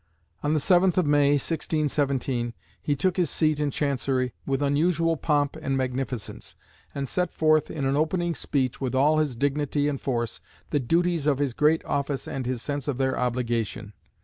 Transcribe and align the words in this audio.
On 0.41 0.55
the 0.55 0.59
7th 0.59 0.97
of 0.97 1.05
May, 1.05 1.33
1617, 1.33 2.55
he 2.81 2.95
took 2.95 3.17
his 3.17 3.29
seat 3.29 3.59
in 3.59 3.69
Chancery 3.69 4.33
with 4.47 4.63
unusual 4.63 5.15
pomp 5.15 5.55
and 5.55 5.77
magnificence, 5.77 6.55
and 6.95 7.07
set 7.07 7.31
forth, 7.31 7.69
in 7.69 7.85
an 7.85 7.95
opening 7.95 8.33
speech, 8.33 8.81
with 8.81 8.95
all 8.95 9.19
his 9.19 9.35
dignity 9.35 9.87
and 9.87 10.01
force, 10.01 10.41
the 10.71 10.79
duties 10.79 11.27
of 11.27 11.37
his 11.37 11.53
great 11.53 11.85
office 11.85 12.27
and 12.27 12.47
his 12.47 12.63
sense 12.63 12.87
of 12.87 12.97
their 12.97 13.15
obligation. 13.15 13.93